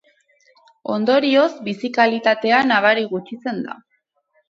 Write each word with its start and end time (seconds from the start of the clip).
Ondorioz, 0.93 1.45
bizi 1.69 1.93
kalitatea 1.99 2.65
nabari 2.73 3.09
gutxitzen 3.15 3.65
da. 3.71 3.83